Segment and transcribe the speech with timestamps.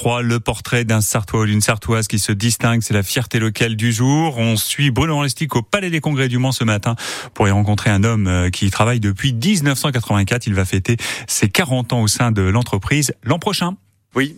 [0.00, 0.22] 2023.
[0.22, 4.38] Le portrait d'un Sartois d'une Sartoise qui se distingue, c'est la fierté locale du jour.
[4.38, 6.96] On suit Bruno Lestic au Palais des Congrès du Mans ce matin
[7.34, 10.46] pour y rencontrer un homme euh, qui travaille depuis 1984.
[10.46, 13.76] Il va fêter ses 40 ans au sein de l'entreprise l'an prochain.
[14.14, 14.34] Oui,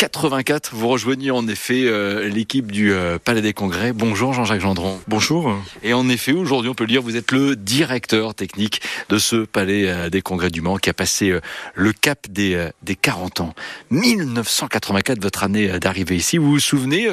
[0.00, 3.92] 1984, vous rejoignez en effet euh, l'équipe du euh, Palais des Congrès.
[3.92, 5.00] Bonjour Jean-Jacques Gendron.
[5.08, 5.60] Bonjour.
[5.82, 9.44] Et en effet, aujourd'hui, on peut le dire, vous êtes le directeur technique de ce
[9.44, 11.36] Palais euh, des Congrès du Mans qui a passé
[11.74, 13.54] le cap des, des 40 ans.
[13.90, 16.38] 1984, votre année d'arrivée ici.
[16.38, 17.08] Vous vous souvenez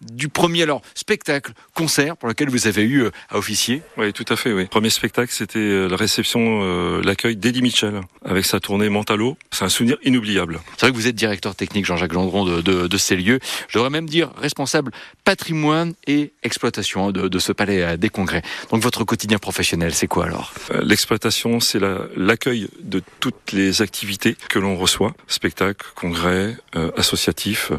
[0.00, 3.82] du premier alors spectacle, concert pour lequel vous avez eu à officier?
[3.96, 4.52] Oui, tout à fait.
[4.52, 4.66] Oui.
[4.66, 9.36] Premier spectacle, c'était la réception, l'accueil d'Eddie Mitchell avec sa tournée Mentalo.
[9.50, 10.60] C'est un souvenir inoubliable.
[10.76, 13.38] C'est vrai que vous êtes directeur technique, Jean-Jacques Gendron, de, de, de, ces lieux.
[13.68, 14.92] Je devrais même dire responsable
[15.24, 18.42] patrimoine et exploitation de, de ce palais des congrès.
[18.70, 20.52] Donc votre quotidien professionnel, c'est quoi alors?
[20.70, 21.80] Euh, L'exploitation, c'est
[22.16, 27.72] l'accueil de toutes les activités que l'on reçoit, spectacles, congrès, euh, associatifs.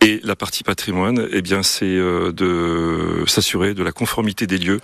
[0.00, 4.80] Et la partie patrimoine, eh bien, c'est euh, de s'assurer de la conformité des lieux,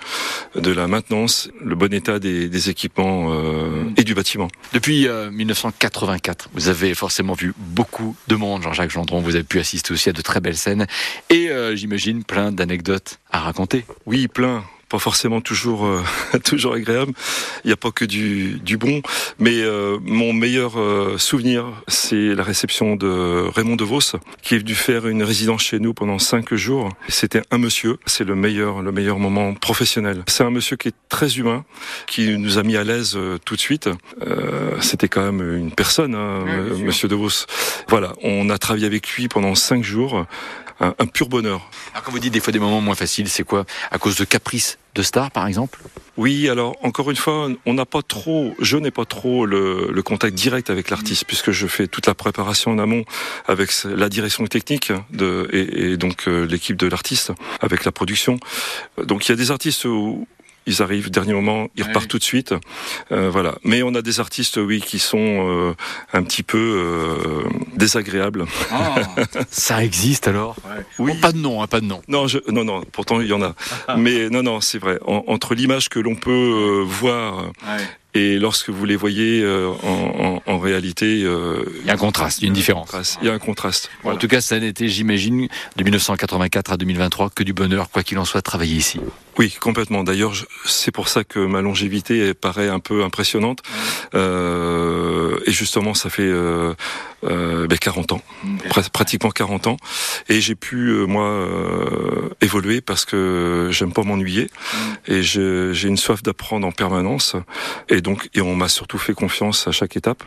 [0.55, 4.49] de la maintenance, le bon état des, des équipements euh, et du bâtiment.
[4.73, 10.09] Depuis 1984, vous avez forcément vu beaucoup de monde, Jean-Jacques Vous avez pu assister aussi
[10.09, 10.87] à de très belles scènes
[11.31, 13.85] et euh, j'imagine plein d'anecdotes à raconter.
[14.07, 16.03] Oui, plein pas forcément toujours euh,
[16.45, 17.13] toujours agréable.
[17.65, 19.03] Il n'y a pas que du, du bon,
[19.39, 24.75] mais euh, mon meilleur euh, souvenir, c'est la réception de Raymond DeVos, qui est venu
[24.75, 26.91] faire une résidence chez nous pendant cinq jours.
[27.09, 30.23] C'était un monsieur, c'est le meilleur le meilleur moment professionnel.
[30.27, 31.65] C'est un monsieur qui est très humain,
[32.07, 33.89] qui nous a mis à l'aise tout de suite.
[34.81, 36.45] C'était quand même une personne, hein,
[36.79, 37.47] Monsieur DeVos.
[37.89, 40.27] Voilà, on a travaillé avec lui pendant cinq jours
[40.81, 41.71] un, pur bonheur.
[41.93, 43.65] Alors quand vous dites des fois des moments moins faciles, c'est quoi?
[43.91, 45.81] À cause de caprices de stars, par exemple?
[46.17, 50.03] Oui, alors encore une fois, on n'a pas trop, je n'ai pas trop le, le,
[50.03, 53.05] contact direct avec l'artiste, puisque je fais toute la préparation en amont
[53.47, 58.41] avec la direction technique de, et, et donc euh, l'équipe de l'artiste, avec la production.
[59.05, 60.27] Donc il y a des artistes où,
[60.69, 62.55] ils arrivent dernier moment, ils repartent tout de suite.
[63.11, 63.57] Euh, voilà.
[63.65, 65.75] Mais on a des artistes, oui, qui sont euh,
[66.13, 68.45] un petit peu euh, désagréables.
[68.71, 68.97] Ah,
[69.51, 70.57] ça existe alors?
[70.99, 71.15] Oui.
[71.21, 72.03] pas de nom, hein, pas de nom.
[72.07, 72.83] Non, je, non, non.
[72.93, 73.55] Pourtant, il y en a.
[73.97, 74.99] Mais non, non, c'est vrai.
[75.07, 77.51] entre l'image que l'on peut voir
[78.15, 81.97] et lorsque vous les voyez euh, en, en, en, réalité, euh, il y a un
[81.97, 83.19] contraste, une différence.
[83.21, 83.91] Il y a un contraste.
[84.03, 88.19] En tout cas, ça n'était, j'imagine, de 1984 à 2023 que du bonheur, quoi qu'il
[88.19, 88.99] en soit, de travailler ici.
[89.39, 90.03] Oui, complètement.
[90.03, 90.35] D'ailleurs,
[90.65, 93.63] c'est pour ça que ma longévité paraît un peu impressionnante.
[94.15, 96.75] Euh, et justement, ça fait euh,
[97.25, 98.23] euh, ben 40 ans,
[98.93, 99.77] pratiquement 40 ans,
[100.29, 105.13] et j'ai pu euh, moi euh, évoluer parce que j'aime pas m'ennuyer mm.
[105.13, 107.35] et j'ai une soif d'apprendre en permanence,
[107.89, 110.23] et donc et on m'a surtout fait confiance à chaque étape,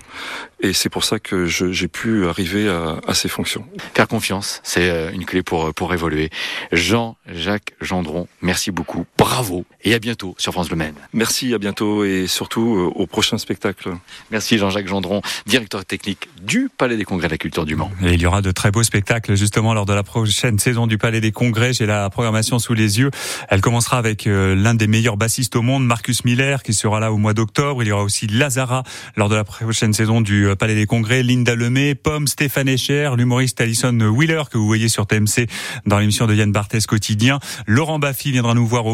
[0.60, 3.66] et c'est pour ça que j'ai pu arriver à, à, ces fonctions.
[3.94, 6.30] Faire confiance, c'est une clé pour pour évoluer.
[6.74, 10.96] Jean-Jacques Gendron, merci beaucoup, bravo, et à bientôt sur France Le Maine.
[11.14, 13.92] Merci, à bientôt, et surtout au prochain spectacle.
[14.32, 17.92] Merci Jean-Jacques Gendron, directeur technique du Palais des Congrès de la Culture du Mans.
[18.04, 20.98] Et il y aura de très beaux spectacles justement lors de la prochaine saison du
[20.98, 21.74] Palais des Congrès.
[21.74, 23.12] J'ai la programmation sous les yeux.
[23.50, 27.12] Elle commencera avec euh, l'un des meilleurs bassistes au monde, Marcus Miller, qui sera là
[27.12, 27.84] au mois d'octobre.
[27.84, 28.84] Il y aura aussi Lazara
[29.16, 33.12] lors de la prochaine saison du euh, Palais des Congrès, Linda Lemay, Pomme, Stéphane Echer,
[33.18, 35.48] l'humoriste Alison Wheeler que vous voyez sur TMC
[35.86, 37.40] dans l'émission de Yann Barthès quotidien.
[37.68, 38.91] Laurent Baffy viendra nous voir au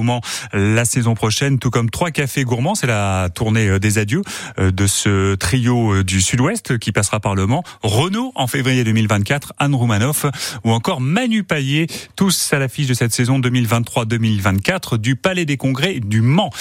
[0.53, 2.75] La saison prochaine, tout comme trois cafés gourmands.
[2.75, 4.21] C'est la tournée euh, des adieux
[4.57, 7.63] de ce trio du Sud-Ouest qui passera par le Mans.
[7.83, 10.25] Renault en février 2024, Anne Roumanoff
[10.63, 15.99] ou encore Manu Paillet, tous à l'affiche de cette saison 2023-2024 du Palais des Congrès
[15.99, 16.51] du Mans.